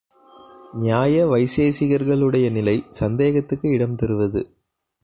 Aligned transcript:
நியாய 0.73 1.27
வைசேசிகர்களுடைய 1.27 2.51
நிலை 2.51 2.85
சந்தேகத்துக்கு 2.89 3.69
இடம் 3.69 3.95
தருவது. 3.95 4.43